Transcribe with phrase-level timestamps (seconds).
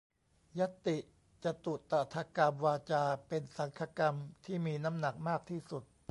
[0.59, 0.97] ญัตติ
[1.43, 5.83] จตุตถกรรมวาจา เป็นสังฆกรรมที่มีน้ำหนักมากที่สุด